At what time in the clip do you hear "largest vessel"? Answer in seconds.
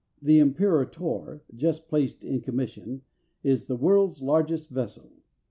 4.19-5.11